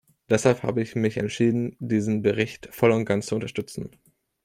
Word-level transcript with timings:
Deshalb 0.31 0.63
habe 0.63 0.81
ich 0.81 0.95
mich 0.95 1.17
entschieden, 1.17 1.75
diesen 1.77 2.23
Bericht 2.23 2.67
voll 2.71 2.89
und 2.89 3.05
ganz 3.05 3.27
zu 3.27 3.35
unterstützen. 3.35 3.91